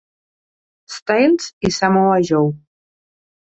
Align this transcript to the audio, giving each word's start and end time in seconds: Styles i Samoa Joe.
Styles 0.93 1.53
i 1.71 1.73
Samoa 1.77 2.19
Joe. 2.33 2.51